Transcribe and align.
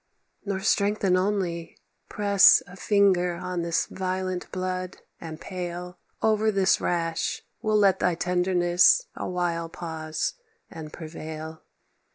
"Nor 0.45 0.61
strengthen 0.61 1.15
only; 1.15 1.77
press 2.09 2.63
A 2.65 2.75
finger 2.75 3.35
on 3.35 3.61
this 3.61 3.85
violent 3.85 4.51
blood 4.51 4.97
and 5.19 5.39
pale, 5.39 5.99
Over 6.23 6.51
this 6.51 6.81
rash 6.81 7.43
will 7.61 7.77
let 7.77 7.99
thy 7.99 8.15
tenderness 8.15 9.05
A 9.15 9.29
while 9.29 9.69
pause, 9.69 10.33
and 10.71 10.91
prevail. 10.91 11.61